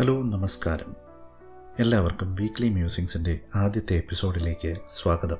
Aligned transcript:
Hello 0.00 0.22
നമസ്കാരം. 0.22 0.96
എല്ലാവർക്കും 1.78 2.34
weekly 2.34 2.68
മ്യൂസിങ്സിന്റെ 2.68 3.40
ആദ്യത്തെ 3.56 3.94
എപ്പിസോഡിലേക്ക് 3.94 4.74
സ്വാഗതം. 5.02 5.36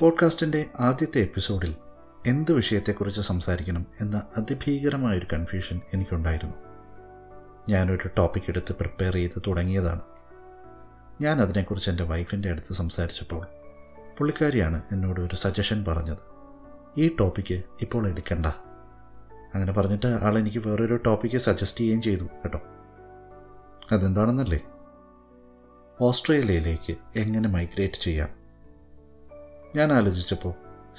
പോഡ്കാസ്റ്റിന്റെ 0.00 0.66
ആദ്യത്തെ 0.80 1.20
എപ്പിസോഡിൽ 1.20 1.74
എന്ത് 2.26 2.52
വിഷയത്തെക്കുറിച്ച് 2.52 3.20
സംസാരിക്കണം 3.20 3.86
എന്ന 4.00 4.22
അതിഭീകരമായൊരു 4.36 5.26
കൺഫ്യൂഷൻ 5.32 5.80
എനിക്കുണ്ടായിരുന്നു. 5.94 6.54
ഞാനൊരു 7.68 8.10
ടോപ്പിക് 8.18 8.42
എടുത്ത് 8.48 8.72
പ്രിപ്പയർ 8.72 9.14
ചെയ്ത് 9.14 9.42
തുടങ്ങിയതാണ്. 9.46 10.00
ഞാൻ 11.20 11.40
അതിനെക്കുറിച്ച് 11.40 11.90
എന്റെ 11.90 12.04
വൈഫിന്റെ 12.04 12.50
അടുത്ത് 12.50 12.74
സംസാരിച്ചപ്പോൾ 12.74 13.46
പുള്ളിക്കാരിയാണ് 14.18 14.82
എന്നോട് 14.92 15.20
ഒരു 15.20 15.36
സജഷൻ 15.36 15.84
പറഞ്ഞത്. 15.84 16.18
ഈ 16.98 17.16
ടോപ്പിക്ക് 17.20 17.62
ഇപ്പോൾ 17.80 18.08
എടുക്കണ്ട. 18.08 18.46
അങ്ങനെ 19.54 19.72
പറഞ്ഞിട്ട് 19.72 20.06
ആൾ 20.06 20.38
എനിക്ക് 20.38 20.58
വേറൊരു 20.58 21.00
ടോപ്പിക്ക് 21.06 21.36
സജസ്റ്റ് 21.36 21.78
ചെയ്യുകയും 21.78 22.02
ചെയ്തു 22.02 22.24
കേട്ടോ. 22.24 22.60
അതെന്താണെന്നല്ലേ? 23.92 24.60
ഓസ്ട്രേലിയയിലേക്ക് 26.00 26.96
എങ്ങനെ 27.16 27.48
മൈഗ്രേറ്റ് 27.48 28.04
ചെയ്യാം? 28.04 28.28
ഞാൻ 29.76 29.92
ആലോചിച്ചപ്പോൾ 29.92 30.54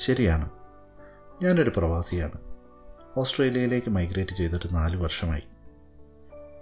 ശരിയാണ്. 0.06 0.50
ഞാനൊരു 1.44 1.72
പ്രവാസിയാണ്. 1.78 2.32
ഓസ്ട്രേലിയയിലേക്ക് 3.18 3.90
മൈഗ്രേറ്റ് 3.90 4.32
ചെയ്തിട്ട് 4.32 4.76
നാല് 4.76 4.98
വർഷമായി. 4.98 5.44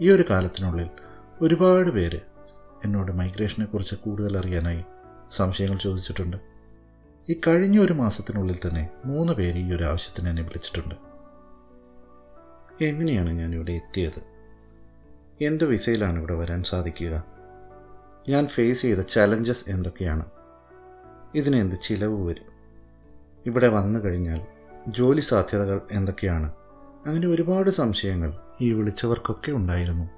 ഈ 0.02 0.10
ഒരു 0.10 0.26
കാലത്തിനുള്ളിൽ 0.30 0.90
ഒരുപാട് 1.42 1.90
പേര് 1.90 2.20
എന്നോട് 2.86 3.12
മൈഗ്രേഷനെക്കുറിച്ച് 3.12 3.96
കൂടുതൽ 3.96 4.38
അറിയാനായി 4.38 4.84
സംശയങ്ങൾ 5.38 5.78
ചോദിച്ചിട്ടുണ്ട്. 5.78 6.38
ഈ 7.30 7.42
കഴിഞ്ഞ 7.48 7.80
ഒരു 7.80 7.94
മാസത്തിനുള്ളിൽ 7.94 8.59
തന്നെ 8.68 8.90
മൂന്ന് 9.06 9.34
പേര് 9.34 9.58
ഈ 9.58 9.73
ഒരു 9.73 9.84
ആവശ്യത്തിന് 9.84 10.30
എന്നെ 10.30 10.42
വിളിച്ചിട്ടുണ്ട്. 10.42 10.96
എങ്ങനെയാണ് 12.84 13.30
ഞാനിവിടെ 13.30 13.72
എത്തിയത്? 13.72 14.39
എന്ത് 15.42 15.64
വിസയിലാണ് 15.64 16.20
ഇവിടെ 16.20 16.34
വരാൻ 16.34 16.64
സാധിക്കുക? 16.64 17.23
ഞാൻ 18.30 18.48
ഫേസ് 18.48 18.82
ചെയ്ത 18.82 18.98
ചലഞ്ചസ് 18.98 19.70
എന്തൊക്കെയാണ്? 19.70 20.26
ഇതിനെന്ത് 21.36 21.76
ചിലവ് 21.88 22.28
വരും? 22.28 22.44
ഇവിടെ 23.46 23.68
വന്നു 23.68 24.00
കഴിഞ്ഞാൽ 24.00 24.42
ജോലി 24.88 25.22
സാധ്യതകൾ 25.22 25.81
എന്തൊക്കെയാണ്? 25.92 26.54
അങ്ങനെ 27.06 27.28
ഒരുപാട് 27.28 27.70
സംശയങ്ങൾ 27.70 28.34
ഈ 28.62 28.73
വിളിച്ചവർക്കൊക്കെ 28.73 29.52
ഉണ്ടായിരുന്നു. 29.52 30.09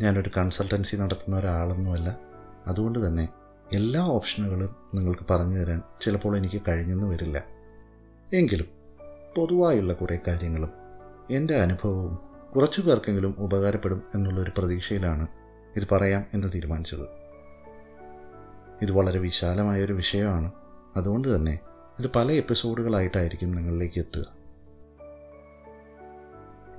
ഞാനൊരു 0.00 0.30
കൺസൾട്ടൻസി 0.36 0.96
നടത്തുന്ന 0.96 1.38
ഒരാളൊന്നുമല്ല. 1.38 2.18
അതുകൊണ്ട് 2.66 3.06
തന്നെ 3.06 3.28
എല്ലാ 3.72 4.00
ഓപ്ഷനുകളും 4.00 4.76
നിങ്ങൾക്ക് 4.94 5.32
പറഞ്ഞു 5.32 5.58
തരാൻ 5.58 5.82
ചിലപ്പോൾ 6.04 6.36
എനിക്ക് 6.36 6.62
കഴിഞ്ഞെന്ന് 6.68 7.06
വരില്ല. 7.06 7.44
എങ്കിലും 8.32 8.66
പൊതുവായുള്ള 9.36 9.92
കുറേ 9.92 10.18
കാര്യങ്ങളും 10.28 10.70
എന്റെ 11.30 11.56
അനുഭവവും 11.56 12.27
കുറച്ചു 12.56 12.80
പേർക്കെങ്കിലും 12.80 13.34
ഉപകാരപ്പെടും 13.38 14.02
എന്നുള്ളൊരു 14.14 14.52
പ്രതീക്ഷയിലാണ് 14.58 15.26
ഇത് 15.76 15.88
പറയാം 15.92 16.24
എന്ന് 16.34 16.48
തീരുമാനിച്ചത്. 16.54 17.08
ഇത് 18.82 18.92
വളരെ 18.92 19.18
വിശാലമായൊരു 19.18 19.92
വിഷയമാണ്. 19.92 20.52
അതുകൊണ്ട് 20.96 21.36
തന്നെ 21.36 21.58
ഇത് 21.98 22.10
പല 22.16 22.32
എപ്പിസോഡുകളായിട്ടായിരിക്കും 22.32 23.50
നിങ്ങളിലേക്ക് 23.50 23.98
എത്തുക. 23.98 24.24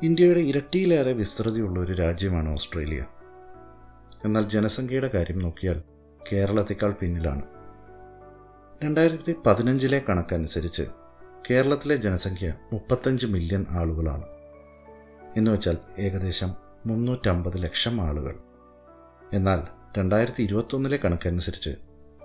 ഇന്ത്യയുടെ 0.03 0.39
ഇരട്ടിയിലേറെ 0.39 1.13
വിസ്തൃതിയുള്ള 1.13 1.79
ഒരു 1.79 1.93
രാജ്യമാണ് 1.93 2.49
ഓസ്ട്രേലിയ. 2.49 3.05
എന്നാൽ 4.25 4.49
ജനസംഖ്യയുടെ 4.49 5.09
കാര്യം 5.13 5.39
നോക്കിയാൽ 5.39 5.81
കേരളത്തെക്കാൾ 6.31 6.91
പിന്നിലാണ്. 6.91 7.41
രണ്ടായിരത്തി 8.83 9.35
പതിനഞ്ചിലെ 9.45 10.01
കണക്കനുസരിച്ച് 10.09 10.83
കേരളത്തിലെ 11.49 11.95
ജനസംഖ്യ 11.95 12.53
മുപ്പത്തഞ്ച് 12.73 13.25
മില്യൺ 13.25 13.65
ആളുകളാണ്. 13.69 14.38
എന്ന് 15.37 15.51
വെച്ചാൽ 15.51 15.77
ഏകദേശം 15.97 16.53
മുന്നൂറ്റമ്പത് 16.85 17.63
ലക്ഷം 17.63 18.01
ആളുകൾ. 18.01 18.35
എന്നാൽ 19.33 19.63
രണ്ടായിരത്തി 19.97 20.43
ഇരുപത്തൊന്നിലെ 20.43 20.99
കണക്കനുസരിച്ച് 21.05 21.75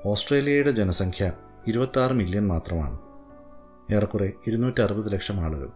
ഓസ്ട്രേലിയയുടെ 0.07 0.71
ജനസംഖ്യ 0.71 1.33
ഇരുപത്താറ് 1.67 2.13
മില്യൺ 2.13 2.47
മാത്രമാണ്. 2.47 2.99
ഏറെക്കുറെ 3.95 4.33
ഇരുന്നൂറ്ററുപത് 4.47 5.13
ലക്ഷം 5.13 5.41
ആളുകൾ. 5.41 5.69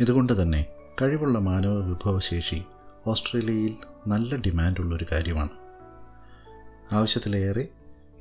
ഇതുകൊണ്ട് 0.00 0.42
തന്നെ 0.42 0.66
കഴിവുള്ള 1.02 1.38
മാനവ 1.38 1.84
വിഭവശേഷി 1.84 2.64
ഓസ്ട്രേലിയയിൽ 3.06 3.76
നല്ല 4.06 4.36
ഡിമാൻഡുള്ളൊരു 4.36 5.06
കാര്യമാണ്. 5.12 5.48
ആവശ്യത്തിലേറെ 6.92 7.68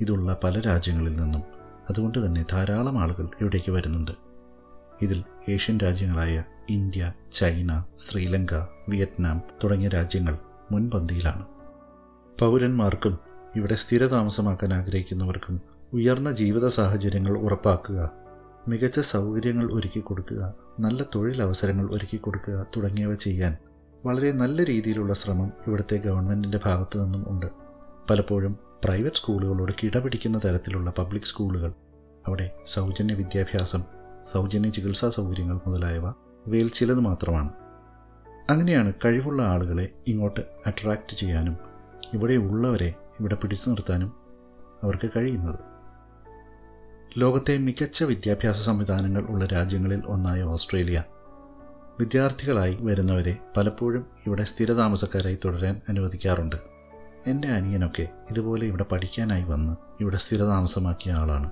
ഇതുള്ള 0.01 0.39
പല 0.43 0.59
രാജ്യങ്ങളിൽ 0.59 1.15
നിന്നും 1.15 1.43
അതുകൊണ്ട് 1.89 2.25
തന്നെ 2.25 2.45
ധാരാളം 2.51 2.99
ആളുകൾ 2.99 3.29
ഇവിടേക്ക് 3.41 3.71
വരുന്നുണ്ട്. 3.71 4.32
ഇതിൽ 5.03 5.19
ഏഷ്യൻ 5.49 5.77
രാജ്യങ്ങളായ 5.77 6.43
ഇന്ത്യ 6.69 7.03
ചൈന 7.39 7.71
ശ്രീലങ്ക 8.05 8.53
വിയറ്റ്നാം 8.89 9.37
തുടങ്ങിയ 9.63 9.89
രാജ്യങ്ങൾ 9.89 10.35
മുൻപന്തിയിലാണ്. 10.71 11.45
പൗരന്മാർക്കും 12.39 13.15
ഇവിടെ 13.55 13.75
സ്ഥിരതാമസമാക്കാൻ 13.75 14.73
ആഗ്രഹിക്കുന്നവർക്കും 14.73 15.55
ഉയർന്ന 15.93 16.31
ജീവിത 16.31 16.67
സാഹചര്യങ്ങൾ 16.67 17.33
ഉറപ്പാക്കുക 17.37 17.99
മികച്ച 18.67 18.99
സൗകര്യങ്ങൾ 18.99 19.65
ഒരുക്കി 19.73 19.99
കൊടുക്കുക 19.99 20.41
നല്ല 20.79 21.03
തൊഴിലവസരങ്ങൾ 21.15 21.85
ഒരുക്കി 21.91 22.17
കൊടുക്കുക 22.17 22.65
തുടങ്ങിയവ 22.75 23.13
ചെയ്യാൻ 23.15 23.53
വളരെ 24.05 24.31
നല്ല 24.31 24.65
രീതിയിലുള്ള 24.65 25.13
ശ്രമം 25.13 25.49
ഇവിടുത്തെ 25.67 25.97
ഗവൺമെന്റിന്റെ 25.97 26.59
ഭാഗത്തു 26.65 26.97
നിന്നും 26.97 27.25
ഉണ്ട്. 27.29 27.49
പലപ്പോഴും 28.09 28.53
പ്രൈവറ്റ് 28.83 29.15
സ്കൂളുകളോട് 29.15 29.71
കിടപിടിക്കുന്ന 29.83 30.37
തരത്തിലുള്ള 30.45 30.89
പബ്ലിക് 30.97 31.29
സ്കൂളുകൾ 31.31 31.71
അവിടെ 32.27 32.47
സൗജന്യ 32.73 33.13
വിദ്യാഭ്യാസം 33.13 33.83
സൗജന്യ 34.31 34.69
ചികിത്സാ 34.69 35.09
സൗകര്യങ്ങൾ 35.09 35.59
മുതലായവ 35.67 36.09
ഇവയിൽ 36.47 36.67
ചിലത് 36.67 36.99
മാത്രമാണ്. 36.99 37.49
അങ്ങനെയാണ് 38.49 38.93
കഴിവുള്ള 39.05 39.43
ആളുകളെ 39.43 39.89
ഇങ്ങോട്ട് 40.07 40.39
അട്രാക്റ്റ് 40.67 41.17
ചെയ്യാനും 41.19 41.57
ഇവിടെ 42.13 42.33
ഉള്ളവരെ 42.33 42.93
ഇവിടെ 43.19 43.35
പിടിച്ചു 43.35 43.69
നിർത്താനും 43.69 44.13
അവർക്ക് 44.83 45.09
കഴിയുന്നത്. 45.15 45.59
ലോകത്തെ 47.17 47.57
മികച്ച 47.57 48.03
വിദ്യാഭ്യാസ 48.03 48.61
സംവിധാനങ്ങൾ 48.61 49.21
ഉള്ള 49.21 49.45
രാജ്യങ്ങളിൽ 49.45 50.03
ഒന്നായ 50.05 50.43
ഓസ്ട്രേലിയ. 50.43 51.03
വിദ്യാർത്ഥികളായി 51.99 52.77
വരുന്നവരെ 52.81 53.37
പലപ്പോഴും 53.57 54.05
ഇവിടെ 54.27 54.43
സ്ഥിരതാമസക്കാരായി 54.43 55.37
തുടരാൻ 55.45 55.81
അനുവദിക്കാറുണ്ട്. 55.89 56.55
എന്റെ 57.27 57.47
അനിയനൊക്കെ 57.47 58.07
ഇതുപോലെ 58.31 58.67
ഇവിടെ 58.67 58.83
പഠിക്കാനായി 58.83 59.43
വന്ന് 59.43 59.75
ഇവിടെ 60.01 60.17
സ്ഥിരതാമസമാക്കിയ 60.17 61.11
ആളാണ്. 61.11 61.51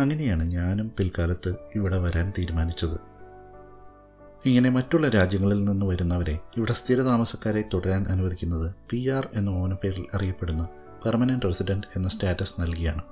അങ്ങനെയാണ് 0.00 0.42
ഞാനും 0.42 0.92
പിൽക്കാലത്ത് 0.98 1.54
ഇവിടെ 1.74 1.98
വരാൻ 1.98 2.32
തീരുമാനിച്ചത്. 2.38 3.10
ഇങ്ങനെ 4.46 4.70
മറ്റുള്ള 4.70 5.08
രാജ്യങ്ങളിൽ 5.08 5.64
നിന്ന് 5.64 5.86
വരുന്നവരെ 5.86 6.38
ഇവിടെ 6.56 6.72
സ്ഥിരതാമസക്കാരെ 6.72 7.64
തുടരാൻ 7.74 8.06
അനുവദിക്കുന്നത് 8.08 8.74
പി 8.90 9.08
ആർ 9.08 9.28
എന്ന 9.32 9.76
പേരിൽ 9.84 10.06
അറിയപ്പെടുന്ന 10.14 10.68
പെർമനന്റ് 11.04 11.46
റെസിഡന്റ് 11.46 11.86
എന്ന 11.96 12.08
സ്റ്റാറ്റസ് 12.08 12.60
നൽകിയാണ്. 12.60 13.02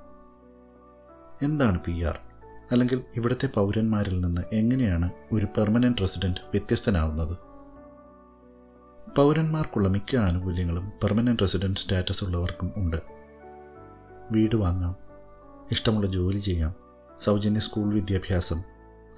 എന്താണ് 1.41 1.79
പി 1.79 2.03
ആർ? 2.03 2.19
അല്ലെങ്കിൽ 2.71 3.01
ഇവിടുത്തെ 3.15 3.47
പൗരന്മാരിൽ 3.47 4.21
നിന്ന് 4.21 4.41
എങ്ങനെയാണ് 4.53 5.09
ഒരു 5.31 5.45
പെർമനന്റ് 5.45 6.01
റെസിഡന്റ് 6.01 6.39
വ്യത്യസ്തനാവുന്നത്? 6.39 7.37
പൗരന്മാർക്കുള്ള 9.17 9.87
മിക്ക 9.87 10.15
ആനുകൂല്യങ്ങളും 10.15 10.91
പെർമനന്റ് 11.03 11.41
റെസിഡന്റ് 11.41 11.79
സ്റ്റാറ്റസ് 11.79 12.23
ഉള്ളവർക്കും 12.23 12.71
ഉണ്ട്. 12.77 12.97
വീട് 14.31 14.55
വാങ്ങാം 14.55 15.08
ഇഷ്ടമുള്ള 15.71 16.07
ജോലി 16.07 16.37
ചെയ്യാം. 16.37 16.75
സൗജന്യ 17.23 17.59
സ്കൂൾ 17.59 17.93
വിദ്യാഭ്യാസം 17.93 18.63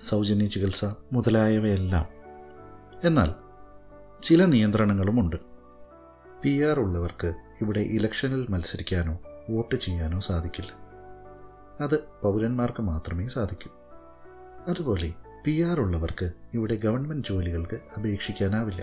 സൗജന്യ 0.10 0.46
ചികിത്സ 0.46 0.86
മുതലായവയെല്ലാം. 1.14 2.06
എന്നാൽ 3.04 3.34
ചില 4.24 4.46
നിയന്ത്രണങ്ങളുമുണ്ട്. 4.46 5.36
പി 6.44 6.62
ആർ 6.62 6.80
ഉള്ളവർക്ക് 6.80 7.34
ഇവിടെ 7.62 7.80
ഇലക്ഷനിൽ 7.80 8.46
മത്സരിക്കാനോ 8.50 9.20
വോട്ട് 9.50 9.76
ചെയ്യാനോ 9.76 10.20
സാധിക്കില്ല. 10.20 10.72
അത് 11.82 12.00
പൗരന്മാർക്ക് 12.24 12.82
മാത്രമേ 12.82 13.28
സാധിക്കൂ. 13.28 13.70
അതുപോലെ 14.68 15.14
പി 15.46 15.62
ആർ 15.62 15.80
ഉള്ളവർക്ക് 15.80 16.32
ഇവിടെ 16.54 16.76
ഗവൺമെന്റ് 16.76 17.28
ജോലികൾക്ക് 17.28 17.80
അപേക്ഷിക്കാനാവില്ല. 17.97 18.82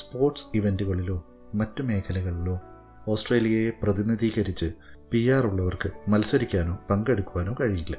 സ്പോർട്സ് 0.00 0.44
ഇവന്റുകളിലോ 0.54 1.26
മറ്റു 1.54 1.82
മേഖലകളിലോ 1.82 2.60
ഓസ്ട്രേലിയയെ 3.08 3.70
പ്രതിനിധീകരിച്ച് 3.82 4.72
പി 5.14 5.28
ആർ 5.28 5.46
ഉള്ളവർക്ക് 5.46 6.10
മത്സരിക്കാനോ 6.10 6.78
പങ്കെടുക്കുവാനോ 6.90 7.54
കഴിയില്ല. 7.60 7.96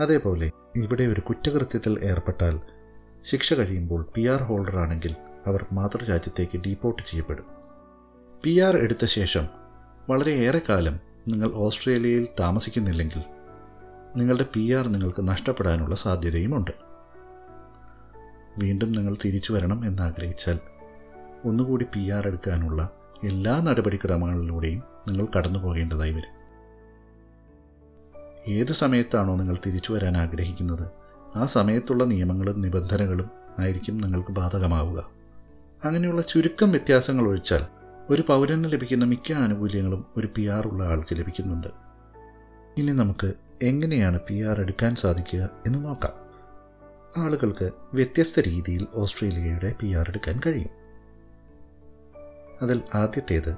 അതേപോലെ 0.00 0.50
ഇവിടെ 0.76 1.02
ഒരു 1.02 1.20
കുറ്റകൃത്യത്തിൽ 1.20 1.98
ഏർപ്പെട്ടാൽ 2.04 2.60
ശിക്ഷ 3.30 3.54
കഴിയുമ്പോൾ 3.54 4.06
പി 4.14 4.26
ആർ 4.26 4.42
ഹോൾഡറാണെങ്കിൽ 4.42 5.16
അവർ 5.46 5.66
മാതൃരാജ്യത്തേക്ക് 5.72 6.58
ഡീപ്പോർട്ട് 6.58 7.02
ചെയ്യപ്പെടും. 7.02 7.44
പി 8.44 8.58
ആർ 8.58 8.76
എടുത്ത 8.76 9.04
ശേഷം 9.04 9.48
വളരെയേറെ 10.10 10.60
കാലം 10.68 11.00
നിങ്ങൾ 11.28 11.52
ഓസ്ട്രേലിയയിൽ 11.52 12.28
താമസിക്കുന്നില്ലെങ്കിൽ 12.40 13.24
നിങ്ങളുടെ 14.16 14.46
പി 14.54 14.72
ആർ 14.72 14.88
നിങ്ങൾക്ക് 14.88 15.28
നഷ്ടപ്പെടാനുള്ള 15.28 15.94
സാധ്യതയുമുണ്ട്. 15.94 16.70
വീണ്ടും 18.58 18.92
നിങ്ങൾ 18.92 19.16
തിരിച്ചു 19.24 19.52
വരണം 19.52 19.86
എന്നാഗ്രഹിച്ചാൽ 19.86 20.58
ഒന്നുകൂടി 21.44 21.84
പി 21.84 22.10
ആർ 22.10 22.26
എടുക്കാനുള്ള 22.26 22.90
എല്ലാ 23.24 23.60
നടപടിക്രമങ്ങളിലൂടെയും 23.60 24.82
നിങ്ങൾ 25.08 25.26
കടന്നു 25.36 25.58
പോകേണ്ടതായി 25.58 26.12
വരും. 26.12 26.40
ഏത് 28.52 28.72
സമയത്താണോ 28.72 29.36
നിങ്ങൾ 29.36 29.56
തിരിച്ചു 29.66 29.92
വരാൻ 29.92 30.16
ആഗ്രഹിക്കുന്നത് 30.16 30.90
ആ 31.36 31.46
സമയത്തുള്ള 31.46 32.04
നിയമങ്ങളും 32.04 32.60
നിബന്ധനകളും 32.60 33.30
ആയിരിക്കും 33.58 33.98
നിങ്ങൾക്ക് 33.98 34.30
ബാധകമാവുക. 34.30 35.10
അങ്ങനെയുള്ള 35.84 36.22
ചുരുക്കം 36.22 36.70
വ്യത്യാസങ്ങൾ 36.70 37.26
ഒഴിച്ചാൽ 37.26 37.66
ഒരു 38.10 38.22
പൗരന് 38.28 38.64
ലഭിക്കുന്ന 38.64 39.04
മിക്ക 39.04 39.32
ആനുകൂല്യങ്ങളും 39.32 40.04
ഒരു 40.16 40.28
പി 40.36 40.46
ആർ 40.46 40.66
ഉള്ള 40.66 40.84
ആൾക്ക് 40.84 41.14
ലഭിക്കുന്നുണ്ട്. 41.14 41.68
ഇനി 42.78 42.92
നമുക്ക് 42.92 43.32
എങ്ങനെയാണ് 43.62 44.18
പി 44.28 44.42
ആർ 44.42 44.60
എടുക്കാൻ 44.60 44.96
സാധിക്കുക 44.96 45.50
എന്ന് 45.66 45.84
നോക്കാം. 45.84 46.30
ആളുകൾക്ക് 47.24 47.70
വ്യത്യസ്ത 47.94 48.40
രീതിയിൽ 48.40 48.86
ഓസ്ട്രേലിയയുടെ 48.94 49.74
പി 49.80 49.92
ആർ 49.92 50.08
എടുക്കാൻ 50.08 50.40
കഴിയും. 50.46 50.79
അതിൽ 52.62 52.82
ആദ്യത്തേത് 52.94 53.56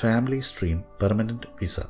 ഫാമിലി 0.00 0.40
സ്ട്രീം 0.40 0.82
പെർമനന്റ് 1.02 1.46
വിസ. 1.60 1.80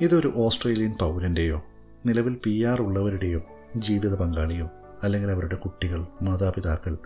ഇതൊരു 0.00 0.32
ഓസ്ട്രേലിയൻ 0.36 0.92
പൗരന്റെയോ 1.00 1.64
നിലവിൽ 2.06 2.36
പി 2.44 2.64
ആർ 2.64 2.82
ഉള്ളവരുടെയോ 2.82 3.40
ജീവിത 3.76 4.14
പങ്കാളിയോ 4.14 4.68
അല്ലെങ്കിൽ 5.02 5.30
അവരുടെ 5.30 5.54
കുട്ടികൾ 5.54 6.06
മാതാപിതാക്കൾ 6.22 6.98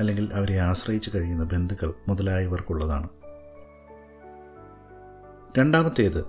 അല്ലെങ്കിൽ 0.00 0.30
അവരെ 0.34 0.58
ആശ്രയിച്ച് 0.58 1.10
കഴിയുന്ന 1.14 1.44
ബന്ധുക്കൾ 1.44 1.94
മുതലായവർക്കുള്ളതാണ്. 2.08 3.08
രണ്ടാമത്തേത് 5.58 6.24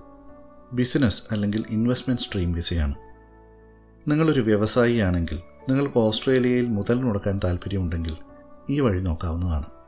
ബിസിനസ് 0.72 1.22
അല്ലെങ്കിൽ 1.30 1.64
ഇൻവെസ്റ്റ്മെന്റ് 1.68 2.22
സ്ട്രീം 2.22 2.52
വിസയാണ്. 2.52 2.94
നിങ്ങളൊരു 4.10 4.40
വ്യവസായിയാണെങ്കിൽ 4.40 5.42
നിങ്ങൾക്ക് 5.68 5.98
ഓസ്ട്രേലിയയിൽ 5.98 6.68
മുതൽ 6.68 7.02
മുടക്കാൻ 7.02 7.40
താല്പര്യമുണ്ടെങ്കിൽ 7.44 8.16
ഈ 8.70 8.80
വഴി 8.80 9.00
നോക്കാവുന്നതാണ്. 9.00 9.79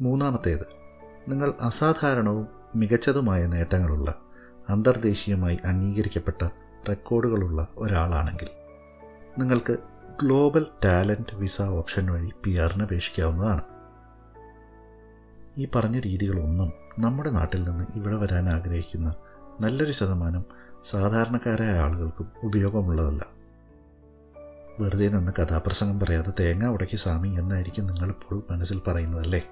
മൂന്നാമത്തേത്. 0.00 0.66
നിങ്ങൾ 1.28 1.54
അസാധാരണവും 1.60 2.48
മികച്ചതുമായ 2.76 3.46
നേട്ടങ്ങളുള്ള 3.46 4.14
അന്തർദേശീയമായി 4.68 5.58
അംഗീകരിക്കപ്പെട്ട 5.64 6.48
റെക്കോർഡുകളുള്ള 6.88 7.68
ഒരാളാണെങ്കിൽ 7.76 8.50
നിങ്ങൾക്ക് 9.38 9.76
ഗ്ലോബൽ 10.22 10.66
ടാലന്റ് 10.84 11.36
വിസ 11.36 11.62
ഓപ്ഷൻ 11.62 12.12
വഴി 12.12 12.30
പി 12.44 12.50
ആറിന് 12.50 12.82
അപേക്ഷിക്കാവുന്നതാണ്. 12.82 13.62
ഈ 15.58 15.68
പറഞ്ഞ 15.74 16.00
രീതികളൊന്നും 16.00 16.72
നമ്മുടെ 16.98 17.30
നാട്ടിൽ 17.30 17.64
നിന്ന് 17.64 17.84
ഇവിടെ 17.94 18.16
വരാൻ 18.16 18.48
ആഗ്രഹിക്കുന്ന 18.48 19.14
നല്ലൊരു 19.60 19.92
ശതമാനം 19.92 20.44
സാധാരണക്കാരായ 20.90 21.78
ആളുകൾക്കും 21.78 22.28
ഉപയോഗമുള്ളതല്ല. 22.42 23.26
വെറുതെ 24.80 25.08
നിന്ന് 25.08 25.32
കഥാപ്രസംഗം 25.32 26.00
പറയാതെ 26.00 26.32
തേങ്ങ 26.40 26.66
ഉടക്കി 26.66 26.96
സ്വാമി 26.96 27.28
എന്നായിരിക്കും 27.28 27.86
നിങ്ങളിപ്പോൾ 27.86 28.42
മനസ്സിൽ 28.50 28.80
പറയുന്നതല്ലേ? 28.88 29.42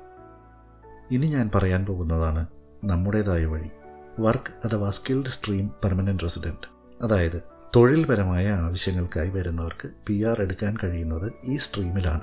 ഇനി 1.10 1.26
ഞാൻ 1.26 1.50
പറയാൻ 1.54 1.86
പോകുന്നതാണ് 1.86 2.46
നമ്മുടേതായ 2.84 3.44
വഴി. 3.44 3.70
വർക്ക് 4.18 4.66
അഥവാ 4.66 4.90
സ്കിൽഡ് 4.90 5.26
സ്ട്രീം 5.26 5.70
പെർമനന്റ് 5.84 6.22
റെസിഡന്റ് 6.22 6.68
അതായത് 7.02 7.42
തൊഴിൽപരമായ 7.76 8.50
ആവശ്യങ്ങൾക്കായി 8.50 9.28
വരുന്നവർക്ക് 9.28 9.90
പി 10.06 10.24
ആർ 10.24 10.42
എടുക്കാൻ 10.42 10.76
കഴിയുന്നത് 10.84 11.32
ഈ 11.44 11.56
സ്ട്രീമിലാണ്. 11.56 12.20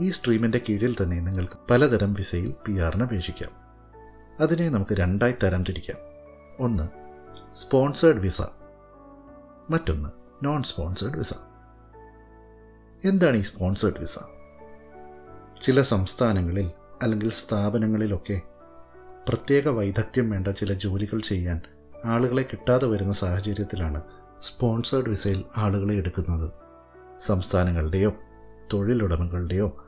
ഈ 0.00 0.10
സ്ട്രീമിന്റെ 0.10 0.60
കീഴിൽ 0.68 0.96
തന്നെ 1.02 1.20
നിങ്ങൾക്ക് 1.20 1.58
പലതരം 1.70 2.14
വിസയിൽ 2.14 2.54
പി 2.66 2.78
ആറിന് 2.78 3.02
അപേക്ഷിക്കാം. 3.02 3.50
അതിനെ 4.40 4.68
നമുക്ക് 4.68 4.94
രണ്ടായി 4.94 5.34
തരം 5.42 5.62
തിരിക്കാം. 5.62 5.96
ഒന്ന് 6.58 6.88
സ്പോൺസേഡ് 7.62 8.16
വിസ. 8.16 8.40
മറ്റൊന്ന് 9.70 10.08
നോൺ 10.46 10.62
സ്പോൺസേഡ് 10.62 11.18
വിസ. 11.18 11.32
എന്താണ് 13.04 13.36
ഈ 13.36 13.40
സ്പോൺസേഡ് 13.40 14.00
വിസ? 14.00 14.18
ചില 15.66 15.82
സംസ്ഥാനങ്ങളിൽ 15.82 16.70
അല്ലെങ്കിൽ 17.02 17.30
സ്ഥാപനങ്ങളിലൊക്കെ 17.30 18.40
പ്രത്യേക 19.28 19.68
വൈദഗ്ധ്യം 19.68 20.30
വേണ്ട 20.30 20.48
ചില 20.48 20.72
ജോലികൾ 20.72 21.20
ചെയ്യാൻ 21.20 21.60
ആളുകളെ 22.04 22.42
കിട്ടാതെ 22.42 22.86
വരുന്ന 22.86 23.12
സാഹചര്യത്തിലാണ് 23.12 24.02
സ്പോൺസേഡ് 24.42 25.08
വിസയിൽ 25.08 25.44
ആളുകളെ 25.56 25.94
എടുക്കുന്നത്. 25.94 26.50
സംസ്ഥാനങ്ങളുടെയോ 27.26 28.12
തൊഴിലുടമകളുടെയോ 28.72 29.84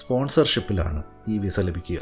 സ്പോൺസർഷിപ്പിലാണ് 0.00 1.02
ഈ 1.28 1.38
വിസ 1.38 1.60
ലഭിക്കുക. 1.60 1.98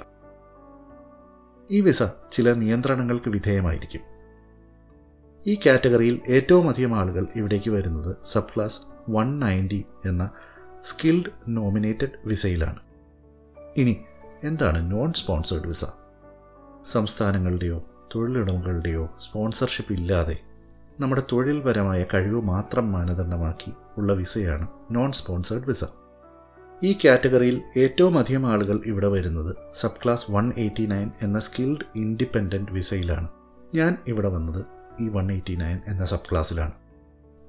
ഈ 1.70 1.80
വിസ 1.80 2.02
ചില 2.02 2.52
നിയന്ത്രണങ്ങൾക്ക് 2.52 3.30
വിധേയമായിരിക്കും. 3.30 4.00
ഈ 5.46 5.60
കാറ്റഗറിയിൽ 5.66 6.20
ഏറ്റവും 6.28 6.68
അധികം 6.68 6.94
ആളുകൾ 6.94 7.26
ഇവിടേക്ക് 7.36 7.70
വരുന്നത് 7.70 8.16
സബ് 8.32 8.54
ക്ലാസ് 8.56 9.10
വൺ 9.10 9.38
നയന്റി 9.38 9.84
എന്ന 10.06 10.30
സ്കിൽഡ് 10.90 11.30
നോമിനേറ്റഡ് 11.48 12.18
വിസയിലാണ്. 12.24 12.78
ഇനി 13.76 14.04
എന്താണ് 14.44 14.90
നോൺ 14.92 15.12
സ്പോൺസേഡ് 15.12 15.68
വിസ 15.68 15.84
സംസ്ഥാനങ്ങളുടെയോ 16.92 17.78
തൊഴിലുടമകളുടെയോ 18.14 19.10
സ്പോൺസർഷിപ്പ് 19.20 19.92
ഇല്ലാതെ 19.92 20.36
നമ്മുടെ 21.00 21.22
തൊഴിൽപരമായ 21.32 22.04
കഴിവ് 22.04 22.40
മാത്രം 22.42 22.92
മാനദണ്ഡമാക്കി 22.92 23.72
ഉള്ള 23.96 24.12
വിസയാണ് 24.12 24.68
നോൺ 24.90 25.12
സ്പോൺസേഡ് 25.12 25.66
വിസ 25.66 25.84
ഈ 26.84 26.98
കാറ്റഗറിയിൽ 27.04 27.60
ഏറ്റവും 27.76 28.18
അധികം 28.18 28.46
ആളുകൾ 28.46 28.80
ഇവിടെ 28.84 29.08
വരുന്നത് 29.08 29.56
sub 29.80 30.00
class 30.04 30.30
one 30.30 30.52
eighty 30.56 30.86
nine 30.86 31.10
എന്ന 31.22 31.38
സ്കിൽഡ് 31.38 31.86
ഇൻഡിപെൻഡന്റ് 31.94 32.72
വിസയിലാണ് 32.72 33.28
ഞാൻ 33.74 33.96
ഇവിടെ 34.06 34.28
വന്നത് 34.28 34.62
ഈ 35.00 35.08
വൺ 35.08 35.32
എയ്റ്റി 35.32 35.56
നയൻ 35.56 35.78
എന്ന 35.86 36.04
സബ് 36.06 36.28
ക്ലാസ്സിലാണ് 36.30 36.74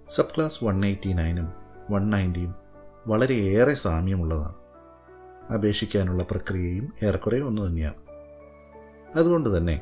സബ് 0.07 0.33
ക്ലാസ് 0.35 0.63
വൺ 0.63 0.85
എയ്റ്റി 0.85 1.13
നയനും 1.13 1.47
വൺ 1.91 2.09
നയന്റിയും 2.09 2.53
വളരെയേറെ 3.07 3.73
സാമ്യമുള്ളതാണ്. 3.75 4.60
അപേക്ഷിക്കാനുള്ള 5.53 6.23
പ്രക്രിയയും 6.23 6.93
ഏറെക്കുറെ 7.03 7.39
ഒന്നു 7.39 7.61
തന്നെയാണ്. 7.61 7.95
അതുകൊണ്ട് 9.15 9.57
തന്നെ 9.57 9.81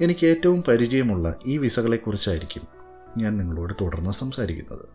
എനിക്ക് 0.00 0.26
ഏറ്റവും 0.26 0.62
പരിചയമുള്ള 0.68 1.34
ഈ 1.46 1.58
വിസകളെക്കുറിച്ചായിരിക്കും 1.58 2.62
ഞാൻ 3.16 3.38
നിങ്ങളോട് 3.38 3.74
തുടർന്ന് 3.80 4.10
സംസാരിക്കുന്നത്. 4.10 4.88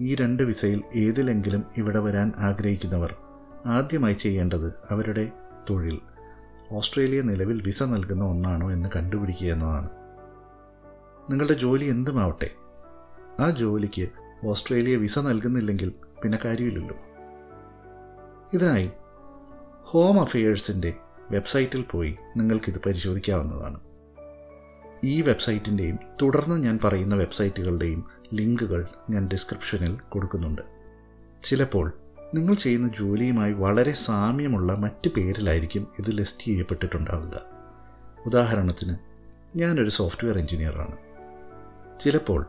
ഈ 0.00 0.14
രണ്ട് 0.14 0.42
വിസയിൽ 0.42 0.82
ഏതിലെങ്കിലും 0.94 1.64
ഇവിടെ 1.76 1.98
വരാൻ 1.98 2.32
ആഗ്രഹിക്കുന്നവർ 2.36 3.14
ആദ്യമായി 3.66 4.14
ചെയ്യേണ്ടത് 4.14 4.72
അവരുടെ 4.90 5.30
തൊഴിൽ 5.70 5.98
ഓസ്ട്രേലിയ 6.72 7.20
നിലവിൽ 7.20 7.62
വിസ 7.62 7.82
നൽകുന്ന 7.82 8.24
ഒന്നാണോ 8.24 8.72
എന്ന് 8.72 8.88
കണ്ടുപിടിക്കുക 8.96 9.52
എന്നതാണ്. 9.52 9.88
നിങ്ങളുടെ 11.30 11.54
ജോലി 11.54 11.84
എന്തുമാവട്ടെ 11.84 12.50
ആ 13.40 13.50
ജോലിക്ക് 13.50 14.08
ഓസ്ട്രേലിയ 14.46 14.96
വിസ 14.96 15.18
നൽകുന്നില്ലെങ്കിൽ 15.18 15.92
പിന്നെ 16.22 16.38
കാര്യമില്ലല്ലോ. 16.44 16.96
ഇതിനായി 18.52 18.90
ഹോം 19.92 20.20
അഫയേഴ്സിന്റെ 20.20 20.94
വെബ്സൈറ്റിൽ 21.30 21.84
പോയി 21.90 22.16
നിങ്ങൾക്കിത് 22.36 22.80
പരിശോധിക്കാവുന്നതാണ്. 22.86 23.80
ഈ 25.04 25.20
വെബ്സൈറ്റിന്റെയും 25.20 25.98
തുടർന്ന് 26.22 26.64
ഞാൻ 26.64 26.78
പറയുന്ന 26.84 27.14
വെബ്സൈറ്റുകളുടെയും 27.14 28.04
ലിങ്കുകൾ 28.34 28.86
ഞാൻ 29.10 29.28
ഡിസ്ക്രിപ്ഷനിൽ 29.28 29.96
കൊടുക്കുന്നുണ്ട്. 30.08 30.62
ചിലപ്പോൾ 31.44 31.92
നിങ്ങൾ 32.34 32.54
ചെയ്യുന്ന 32.54 32.90
ജോലിയുമായി 32.98 33.52
വളരെ 33.52 33.92
സാമ്യമുള്ള 33.92 34.72
മറ്റ് 34.72 35.08
പേരിലായിരിക്കും 35.08 35.88
ഇത് 35.98 36.10
ലിസ്റ്റ് 36.10 36.44
ചെയ്യപ്പെട്ടിട്ടുണ്ടാവുക. 36.44 37.40
ഉദാഹരണത്തിന് 38.26 38.96
ഞാനൊരു 39.56 39.90
സോഫ്റ്റ്വെയർ 39.90 40.38
എഞ്ചിനീയറാണ്. 40.38 40.96
ചിലപ്പോൾ 42.04 42.46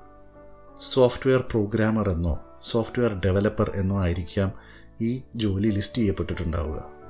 സോഫ്റ്റ്വെയർ 0.93 1.41
പ്രോഗ്രാമർ 1.41 2.09
എന്നോ 2.09 2.39
സോഫ്റ്റ്വെയർ 2.71 3.21
ഡെവലപ്പർ 3.25 3.71
എന്നോ 3.75 4.01
ആയിരിക്കാം 4.01 4.51
ഈ 5.01 5.21
ജോലി 5.35 5.67
ലിസ്റ്റ് 5.67 5.95
ചെയ്യപ്പെട്ടിട്ടുണ്ടാവുക. 5.95 7.00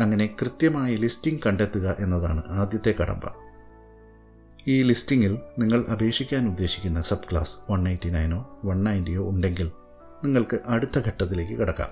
അങ്ങനെ 0.00 0.36
കൃത്യമായി 0.40 0.96
ലിസ്റ്റിംഗ് 0.96 1.40
കണ്ടെത്തുക 1.46 1.96
എന്നതാണ് 1.98 2.42
ആദ്യത്തെ 2.48 2.94
കടമ്പ. 3.00 3.22
ഈ 4.66 4.82
ലിസ്റ്റിങ്ങിൽ 4.82 5.38
നിങ്ങൾ 5.58 5.84
അപേക്ഷിക്കാൻ 5.92 6.48
ഉദ്ദേശിക്കുന്ന 6.48 7.02
സബ് 7.02 7.30
ക്ലാസ് 7.30 7.72
വൺ 7.72 7.88
എയ്റ്റി 7.88 8.08
നയനോ 8.08 8.60
വൺ 8.64 8.84
നയന്റിയോ 8.84 9.28
ഉണ്ടെങ്കിൽ 9.28 9.70
നിങ്ങൾക്ക് 10.24 10.60
അടുത്ത 10.66 10.98
ഘട്ടത്തിലേക്ക് 10.98 11.52
കടക്കാം. 11.52 11.88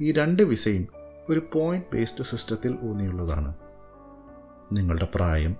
ഈ 0.00 0.12
രണ്ട് 0.12 0.42
വിസയും 0.42 0.86
ഒരു 1.28 1.42
പോയിന്റ് 1.52 1.86
ബേസ്ഡ് 1.92 2.24
സിസ്റ്റത്തിൽ 2.24 2.78
ഊന്നിയുള്ളതാണ്. 2.82 3.54
നിങ്ങളുടെ 4.72 5.08
പ്രായം 5.14 5.56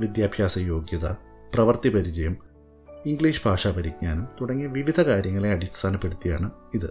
വിദ്യാഭ്യാസ 0.00 0.58
യോഗ്യത 0.58 1.06
പ്രവൃത്തി 1.54 1.88
പരിചയം 1.88 2.36
ഇംഗ്ലീഷ് 3.06 3.42
ഭാഷാ 3.46 3.70
പരിജ്ഞാനം 3.70 4.26
തുടങ്ങിയ 4.40 4.66
വിവിധ 4.66 5.00
കാര്യങ്ങളെ 5.00 5.50
അടിസ്ഥാനപ്പെടുത്തിയാണ് 5.50 6.50
ഇത്. 6.74 6.90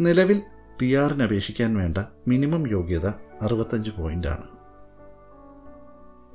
നിലവിൽ 0.00 0.42
പി 0.80 0.94
ആറിന് 0.94 1.22
അപേക്ഷിക്കാൻ 1.22 1.76
വേണ്ട 1.76 1.98
മിനിമം 2.28 2.70
യോഗ്യത 2.70 3.06
അറുപത്തഞ്ച് 3.42 3.90
പോയിന്റാണ് 3.90 4.48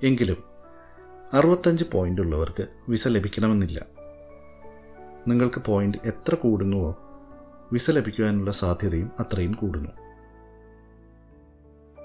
എങ്കിലും 0.03 0.43
അറുപത്തഞ്ച് 1.33 1.85
പോയിന്റ് 1.93 2.21
ഉള്ളവർക്ക് 2.21 2.67
വിസ 2.89 3.07
ലഭിക്കണമെന്നില്ല. 3.07 3.85
നിങ്ങൾക്ക് 5.27 5.61
പോയിന്റ് 5.65 5.97
എത്ര 6.05 6.35
കൂടുന്നുവോ 6.35 6.97
വിസ 7.73 7.91
ലഭിക്കുവാനുള്ള 7.91 8.51
സാധ്യതയും 8.51 9.11
അത്രയും 9.19 9.53
കൂടുന്നു. 9.53 9.89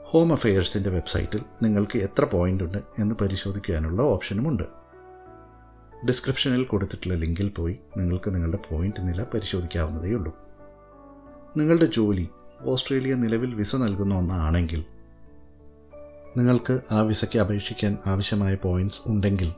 ഹോം 0.03 0.33
അഫയേഴ്സിന്റെ 0.33 0.91
വെബ്സൈറ്റിൽ 0.91 1.41
നിങ്ങൾക്ക് 1.63 1.99
എത്ര 1.99 2.25
പോയിന്റ് 2.25 2.65
ഉണ്ട് 2.65 2.79
എന്ന് 2.99 3.15
പരിശോധിക്കാനുള്ള 3.15 4.03
ഓപ്ഷനുമുണ്ട്. 4.03 4.63
ഡിസ്ക്രിപ്ഷനിൽ 6.07 6.65
കൊടുത്തിട്ടുള്ള 6.65 7.15
ലിങ്കിൽ 7.15 7.49
പോയി 7.49 7.79
നിങ്ങൾക്ക് 7.97 8.35
നിങ്ങളുടെ 8.35 8.59
പോയിന്റ് 8.71 9.09
നില 9.09 9.23
പരിശോധിക്കാവുന്നതേയുള്ളൂ. 9.23 10.44
നിങ്ങളുടെ 11.57 11.87
ജോലി 11.87 12.29
ഓസ്ട്രേലിയ 12.61 13.15
നിലവിൽ 13.15 13.55
വിസ 13.55 13.77
നൽകുന്ന 13.77 14.15
ഒന്നാണെങ്കിൽ 14.15 14.85
നിങ്ങൾക്ക് 16.37 16.81
ആ 16.91 17.01
വിസയ്ക്ക് 17.01 17.39
അപേക്ഷിക്കാൻ 17.39 17.99
ആവശ്യമായ 18.07 18.55
പോയിന്റ്സ് 18.55 18.99
ഉണ്ടെങ്കിൽ 19.07 19.53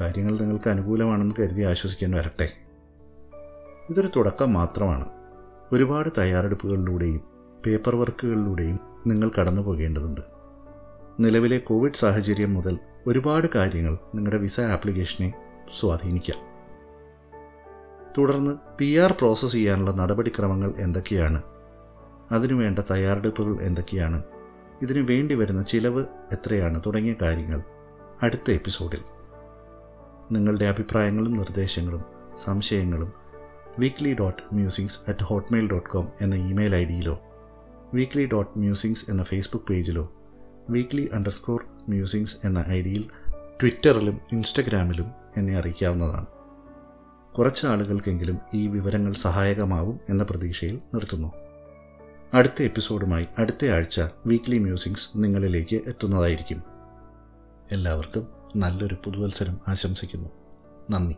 കാര്യങ്ങൾ 0.00 0.38
നിങ്ങൾക്ക് 0.38 0.70
അനുകൂലമാണെന്ന് 0.70 1.34
കരുതി 1.38 1.62
ആശ്വസിക്കാൻ 1.62 2.10
വരട്ടെ. 2.10 2.52
ഇതൊരു 3.90 4.10
തുടക്കം 4.16 4.52
മാത്രമാണ്. 4.52 5.08
ഒരുപാട് 5.72 6.08
തയ്യാറെടുപ്പുകളിലൂടെയും 6.18 7.20
പേപ്പർ 7.66 7.96
വർക്കുകളിലൂടെയും 7.96 8.80
നിങ്ങൾ 9.06 9.30
കടന്നു 9.40 9.62
പോകേണ്ടതുണ്ട് 9.62 10.20
നിലവിലെ 11.20 11.58
കോവിഡ് 11.58 12.00
സാഹചര്യം 12.00 12.54
മുതൽ 12.54 12.78
ഒരുപാട് 13.06 13.46
കാര്യങ്ങൾ 13.54 13.98
നിങ്ങളുടെ 14.14 14.40
വിസ 14.40 14.60
ആപ്ലിക്കേഷനെ 14.60 15.34
സ്വാധീനിക്കാം. 15.80 16.53
തുടർന്ന് 18.18 18.50
പി 18.78 18.96
ആർ 18.96 19.12
പ്രോസസ്സ് 19.12 19.52
ചെയ്യാനുള്ള 19.52 19.90
നടപടിക്രമങ്ങൾ 19.90 20.74
എന്തൊക്കെയാണ്? 20.78 21.42
അതിനുവേണ്ട 22.30 22.78
തയ്യാറെടുപ്പുകൾ 22.78 23.62
എന്തൊക്കെയാണ്? 23.62 24.22
ഇതിനു 24.82 25.02
വേണ്ടി 25.02 25.34
വരുന്ന 25.34 25.62
ചിലവ് 25.62 26.04
എത്രയാണ്? 26.32 26.82
തുടങ്ങിയ 26.86 27.14
കാര്യങ്ങൾ 27.22 27.62
അടുത്ത 28.22 28.50
എപ്പിസോഡിൽ. 28.50 29.00
നിങ്ങളുടെ 30.32 30.64
അഭിപ്രായങ്ങളും 30.64 31.32
നിർദ്ദേശങ്ങളും 31.32 32.04
സംശയങ്ങളും 32.44 33.12
weekly 33.78 34.16
dot 34.20 34.54
musings 34.54 34.98
at 35.08 35.24
hotmail 35.24 35.70
dot 35.70 35.90
com 35.90 36.08
എന്ന 36.20 36.34
ഇമെയിൽ 36.34 36.76
ഐ 36.76 36.84
ഡിയിലോ 36.84 37.20
വീക്ക്ലി 37.94 38.28
ഡോട്ട് 38.32 38.58
മ്യൂസിങ്സ് 38.58 39.10
എന്ന 39.10 39.22
ഫേസ്ബുക്ക് 39.22 39.66
പേജിലോ 39.66 40.12
വീക്ക്ലി 40.70 41.10
അണ്ടർസ്കോർ 41.12 41.64
മ്യൂസിങ്സ് 41.88 42.36
എന്ന 42.44 42.64
ഐ 42.68 42.82
ഡിയിൽ 42.82 43.04
ട്വിറ്ററിലും 43.60 44.20
ഇൻസ്റ്റഗ്രാമിലും 44.32 45.06
എന്നെ 45.36 45.58
അറിയിക്കാവുന്നതാണ്. 45.58 46.26
കുറച്ച് 47.38 47.66
ആളുകൾക്കെങ്കിലും 47.66 48.38
ഈ 48.54 48.66
വിവരങ്ങൾ 48.66 49.12
സഹായകമാവും 49.12 50.00
എന്ന 50.08 50.22
പ്രതീക്ഷയിൽ 50.22 50.78
നിർത്തുന്നു. 50.94 51.32
അടുത്ത 52.34 52.62
എപ്പിസോഡുമായി 52.62 53.26
അടുത്ത 53.38 53.66
ആഴ്ച 53.66 54.00
വീക്ക്ലി 54.26 54.58
മ്യൂസിങ്സ് 54.58 55.08
നിങ്ങളിലേക്ക് 55.16 55.76
എത്തുന്നതായിരിക്കും. 55.76 56.62
എല്ലാവർക്കും 57.72 58.28
നല്ലൊരു 58.56 58.96
പുതുവത്സരം 59.04 59.60
ആശംസിക്കുന്നു. 59.68 60.28
നന്ദി. 60.90 61.16